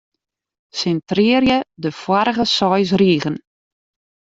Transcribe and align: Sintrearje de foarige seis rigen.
Sintrearje 0.79 1.59
de 1.85 1.91
foarige 2.01 2.45
seis 2.57 2.89
rigen. 3.03 3.35